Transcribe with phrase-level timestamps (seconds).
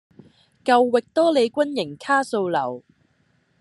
[0.63, 2.81] 舊域多利軍營卡素樓